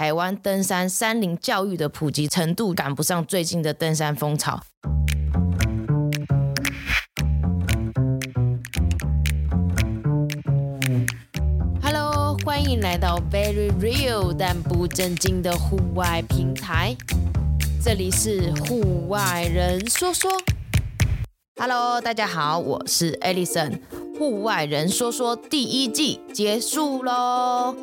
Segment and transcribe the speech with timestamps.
[0.00, 4.58] 台湾登山山林教育的普及程度赶不上最近的登山风潮。
[11.82, 16.96] Hello，欢迎来到 Very Real 但不正经的户外平台，
[17.84, 20.30] 这里是户外人说说。
[21.60, 23.78] Hello，大家好，我是 Alison。
[24.20, 27.74] 户外人说说第一季结束喽，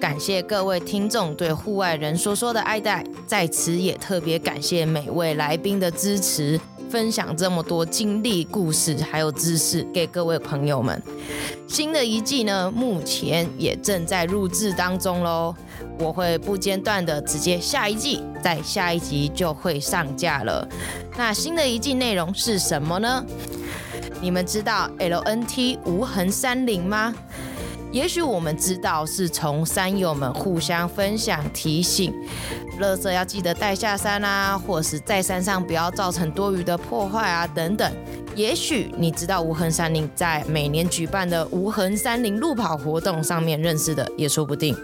[0.00, 10.98] 感谢各位听众对户外人说说的爱戴，在此也特别感谢每位来宾的支持，分享这么多经历、故事还有知识给各位朋友们。
[11.68, 15.54] 新的一季呢，目前也正在录制当中喽，
[15.98, 20.66] 我会不间断的直接下一季，在下一集就会上架了。
[21.18, 23.22] 那新的一季内容是什么呢？
[24.22, 27.12] 你们知道 LNT 无痕山林吗？
[27.90, 32.14] 也许我们知道是从山友们互相分享、提醒，
[32.80, 37.92] 垃圾要记得带下山啊，或是在山上不要造成多余的破坏啊等等。
[38.36, 44.74] 也许你知道无痕山林在每年举办的无痕山林路跑活动上面认识的也说不定。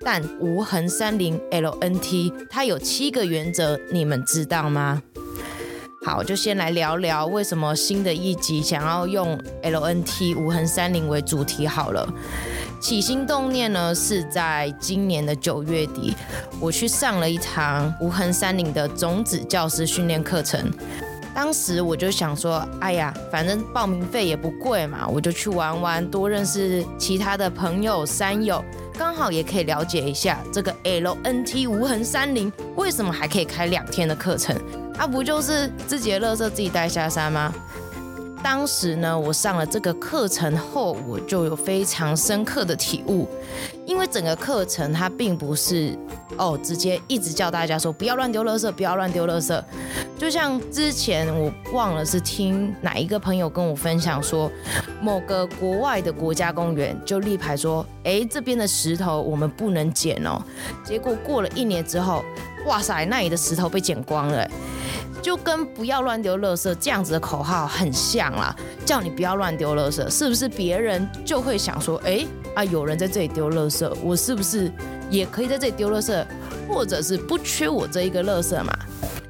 [0.00, 5.00] 但无痕山林 LNT 它有七个原则，你们知道吗？
[6.08, 12.08] 好，就先来聊聊为什么新的一集想要用 LNT 无痕山林为主题好了。
[12.80, 16.16] 起心动念呢，是在今年的九月底，
[16.58, 20.72] 我去上了一堂无痕山林的种子教师训练课程。
[21.34, 28.64] 当时我就想说，哎呀，反正报名费也不贵嘛，我就去玩玩，多认识其他的朋友山友，
[28.94, 34.58] 刚好也可以了解一下这个 LNT 无痕山林为什么还可以开两天的课程。
[34.98, 37.54] 啊，不就是自己的垃圾自己带下山吗？
[38.42, 43.28] 当时呢，我上了这个课程后，我就有非常深刻的体悟。
[43.84, 45.96] 因为整个课程它并不是
[46.36, 49.64] 哦，直接一直叫大家说不要乱丢垃圾，不要乱丢垃圾。
[50.18, 54.50] 就像之前我忘了是听哪一个朋友跟我分享说，
[55.00, 60.40] 某个国外的国家公园就立牌说，哎，这边的石头我们不能捡哦。
[60.84, 62.24] 结果过了一年之后，
[62.66, 64.48] 哇塞，那里的石头被捡光了。
[65.20, 68.54] 就跟不要乱丢垃圾这样子的口号很像啦，
[68.86, 74.70] 叫你不要乱丢垃圾，是不是别人就会想说，哎啊，有人在这里丢垃圾，我是不是
[75.10, 76.24] 也可以在这里丢垃圾，
[76.68, 78.72] 或者是不缺我这一个垃圾嘛？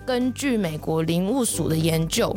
[0.06, 2.34] 根据美国林务署的研究，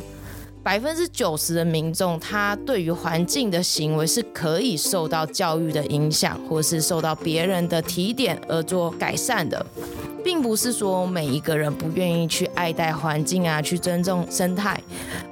[0.64, 9.66] 百分之九十的民众他对于环境的行为是可以受到教育的影响，或是受到别人的提点而做改善的。
[10.24, 14.82] 并不是说每一个人不愿意去爱戴环境啊，去尊重生态，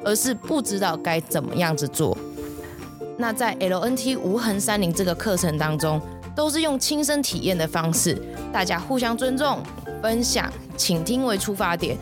[0.03, 2.17] 而是不知道该怎么样子做。
[3.17, 6.01] 那在 LNT 无痕山林这个课程当中，
[6.39, 8.17] 都是用亲身体验的方式，
[8.50, 9.61] 大家互相尊重。
[10.01, 11.97] 分享、倾听为出发点，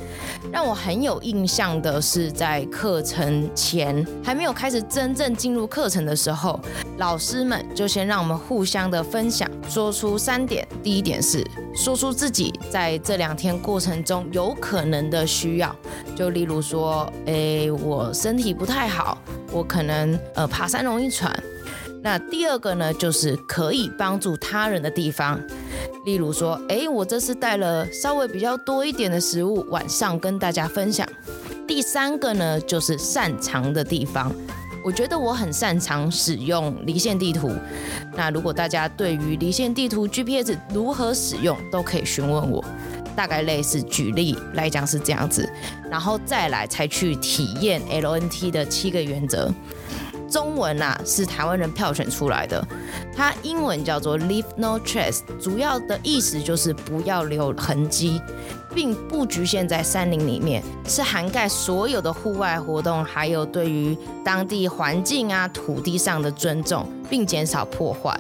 [0.52, 6.60] 让我很有印象的是，在课程前还没有开始真正进入课程的时候，
[7.00, 10.68] 老师们就先让我们互相的分享，说出三点。
[10.84, 11.44] 第一点是
[11.74, 15.76] 说出自己在这两天过程中有可能的需要，
[16.16, 19.18] 就例如说，诶，我身体不太好，
[19.52, 21.36] 我可能呃爬山容易喘。
[22.02, 25.40] 那第二个呢，就是可以帮助他人的地方，
[26.06, 31.08] 例如说，诶，我这次带了稍微比较多一点的食物，晚上跟大家分享。
[31.68, 34.34] 第三个呢，就是擅长的地方，
[34.86, 37.52] 我觉得我很擅长使用离线地图。
[38.16, 42.64] 那如果大家对于离线地图 GPS 如何使用，都可以询问我。
[43.16, 45.50] 大概类似举例来讲是这样子，
[45.90, 49.52] 然后再来才去体验 LNT 的七个原则。
[50.38, 52.64] 中文啊是台湾人票选出来的，
[53.16, 58.22] 它英文叫做 Leave No Trace，主要的意思就是不要留痕迹，
[58.72, 68.16] 并不局限在山林里面，是涵盖所有的户外活动，还有对于当地环境啊、土地上的尊重，并减少破坏。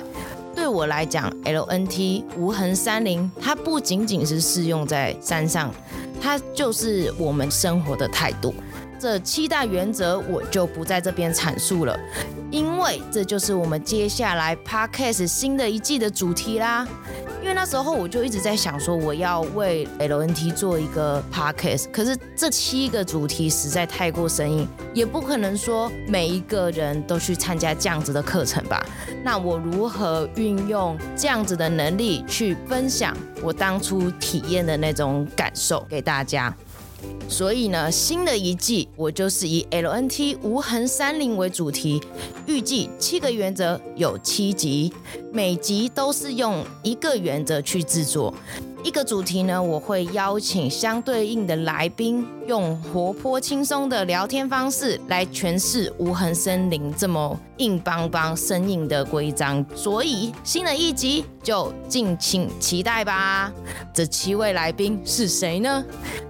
[0.55, 5.71] 对我来讲，LNT 无痕山林，它不仅仅是适用在山上，
[6.19, 8.55] 它就是我们生活的态度。
[8.99, 11.97] 这七大原则我就不在这边阐述了，
[12.49, 16.87] 因为这就是我们接下来 Podcast 新的一季的主题啦。
[17.39, 28.83] 因为那时候我就一直在想说，我要为 LNT 做一个 Podcast，可是这七个主题实在太过生硬，也不可能说每一个人都去参加这样子的课程吧。
[29.23, 36.53] 那我如何运用这样子的能力去分享我当初体验的那种感受给大家？
[37.29, 42.01] 所以呢，新的一季我就是以 LNT 无痕山林为主题，
[42.45, 44.93] 预计七个原则有七集，
[45.31, 48.33] 每集都是用一个原则去制作。
[48.83, 59.65] 一个主题呢，我会邀请相对应的来宾，用活泼轻松的聊天方式来诠释无痕森林这么硬邦邦、生硬的规章。
[59.75, 63.51] 所以新的一集就敬请期待吧。
[63.93, 65.83] 这七位来宾是谁呢？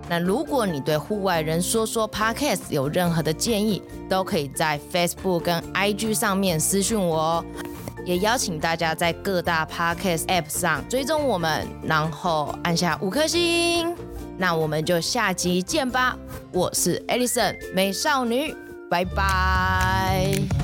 [0.09, 7.45] 那如果你对户外人说说 Podcast 有任何的建议，都可以在 Facebook 跟 IG 上面私讯我哦。
[8.05, 13.93] 也邀请大家在各大 Podcast App 上追踪我们，然后按下五颗星。
[14.37, 16.15] 那我们就下集见吧！
[16.53, 18.55] 我是 Alison 美少女，
[18.89, 20.56] 拜拜。